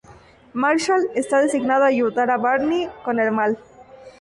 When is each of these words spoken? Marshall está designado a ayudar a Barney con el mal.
Marshall 0.55 1.11
está 1.13 1.39
designado 1.41 1.83
a 1.83 1.93
ayudar 1.93 2.31
a 2.31 2.37
Barney 2.37 2.89
con 3.05 3.19
el 3.19 3.31
mal. 3.31 3.59